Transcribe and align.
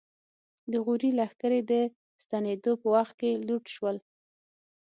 د 0.71 0.73
غوري 0.85 1.11
لښکرې 1.19 1.61
د 1.71 1.73
ستنېدو 2.23 2.71
په 2.81 2.87
وخت 2.95 3.13
کې 3.19 3.31
لوټ 3.47 3.65
شول. 3.75 3.97